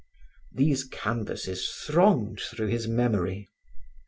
These 0.51 0.85
canvasses 0.85 1.69
thronged 1.85 2.39
through 2.39 2.69
his 2.69 2.87
memory. 2.87 3.51